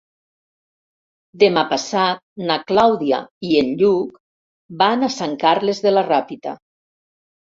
Demà 1.41 1.63
passat 1.73 2.23
na 2.47 2.55
Clàudia 2.71 3.19
i 3.49 3.59
en 3.59 3.69
Lluc 3.81 4.17
van 4.81 5.09
a 5.09 5.13
Sant 5.17 5.35
Carles 5.45 5.83
de 5.87 5.93
la 5.97 6.05
Ràpita. 6.09 6.55